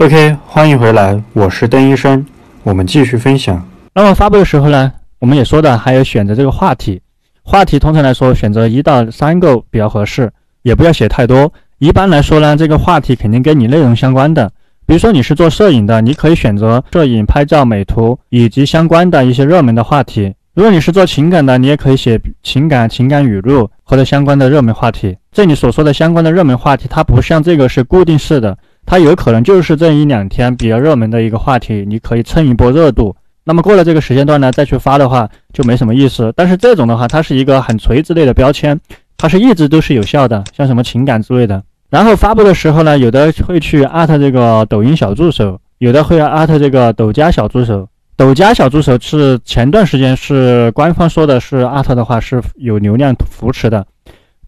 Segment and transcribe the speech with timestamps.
[0.00, 2.24] OK，欢迎回来，我是邓医生，
[2.62, 3.62] 我们继续分享。
[3.92, 7.02] 那么发布的时候呢，我们也说的还有选择这个话题，
[7.42, 10.32] 话题通常来说选择一到三个比较合适，
[10.62, 11.52] 也不要写太多。
[11.76, 14.50] 一般来说呢，这个话题肯定跟你内容相关的。
[14.86, 20.34] 比如说你是做摄影的，你可以选择摄影、拍照、美图以及相关的一些热门的话题。
[20.54, 25.14] 如果你是做情感的，你也可以写情感、情感语录或者相关的热门话题。
[25.30, 28.56] 这里所说的相关的热门话题，它不像这个是固定式的，
[28.90, 33.14] 它有可能就是这一两天比较热门的一个话题，你可以蹭一波热度。
[33.44, 36.34] 那么过了这个时间段呢，再去发的话就没什么意思。
[36.34, 38.80] 但是这种的话，它是一个很垂直类的标签，
[39.16, 41.62] 它是一直都是有效的，像什么情感之类的。
[41.88, 47.86] 然后发布的时候呢，有的会去艾特这个抖音小助手，有的会艾特这个抖加小助手。
[48.16, 53.86] 抖加小助手是前段时间是官方说的是艾特的话是有流量扶持的，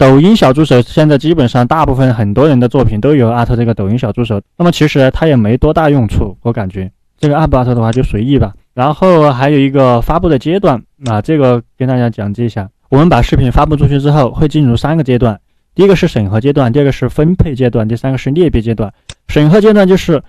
[0.00, 8.54] 抖音小助手现在基本上大部分很多人的作品都有艾特这个抖音小助手，那么其实它也没多大用处，我感觉这个艾不艾特的话就随意吧。
[8.72, 15.38] 然后还有一个发布的阶段啊，这个跟大家讲解一下，我们把视频发布出去之后会进入三个阶段，
[15.74, 18.90] 第一个是审核阶段，第二个是分配阶段，第三个是裂变阶段。
[19.28, 20.22] 审核阶段就是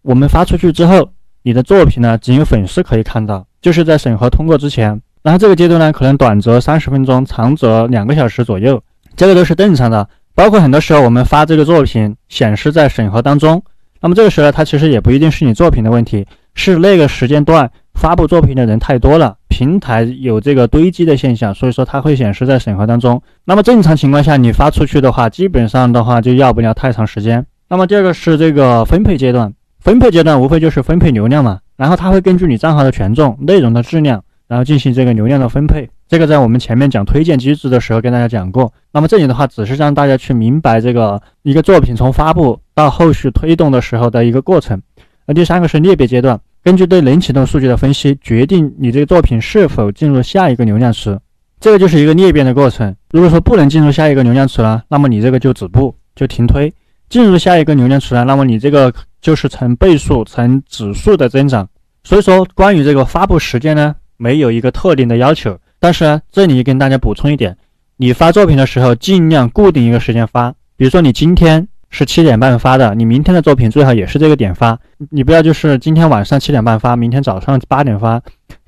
[0.00, 1.10] 我们发出去之后。
[1.42, 5.00] 你的作品呢，仅有粉丝可以看到，就是在审核通过之前。
[5.22, 8.82] 然后这个阶段呢，可能短则三十分钟，长则两个小时左右，
[9.18, 10.08] 这个都是正常的。
[10.34, 13.60] 包括很多时候我们发这个作品显示在审核当中，
[14.00, 16.24] 那么这个时候它其实也不一定是你作品的问题，
[16.54, 23.20] 是那个时间段发布作品的人太多了，平台有这个堆积的现象，所以说它会显示在审核当中。
[23.44, 27.44] 那么正常情况下，你发出去的话，基本上的话就要不了太长时间。
[27.68, 29.52] 那么第二个是这个分配阶段。
[29.80, 35.88] 分配阶段无非就是分配流量嘛，然后它会根据你账号的权重、内容的质量，然后进行这个流量的分配。
[36.08, 38.72] 这个在我们前面讲推荐机制的时候跟大家讲过。
[38.90, 44.80] 那么这里的话，只是让大家去明白这个一个作品从发布到后续推动的时候的一个过程。
[45.26, 51.18] 那第三个是裂变阶段，根据对冷启动数据的分析，决定你这个作品是否进入下一个流量池。
[51.60, 52.96] 这个就是一个裂变的过程。
[53.10, 56.72] 如果说不能进入下一个流量池了，那么你这个就止步，就停推。
[57.10, 61.68] 进入下一个流量池了，那么你这个就是成倍数、成指数的增长。
[62.04, 65.58] 所以说，关于这个发布时间呢，没有一个特定的要求。
[65.80, 67.56] 但是呢，这里跟大家补充一点，
[67.96, 70.52] 你发作品的时候尽量固定一个时间发。
[70.76, 74.78] 比如说你今天是七点半发的，你明天的作品最好也是这个点发。
[75.10, 78.20] 你不要就是今天晚上七点半发，明天早上八点发，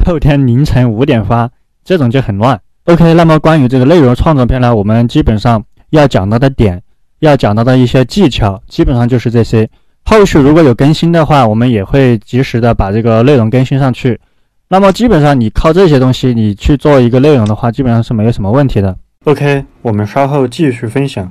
[0.05, 1.51] 后天凌晨五点发，
[1.85, 2.61] 这种就很乱。
[2.85, 6.83] OK，那么关于这个内容创作篇呢，我们基本上要讲到的点。
[7.21, 9.69] 要讲到的一些技巧，基本上就是这些。
[10.07, 14.19] 后续如果有更新的话，我们也会及时的把这个内容更新上去。
[14.73, 18.97] 那么基本上你靠这些东西，你去做一个内容的话，基本上是没有什么问题的。
[19.25, 21.31] OK，我们稍后继续分享。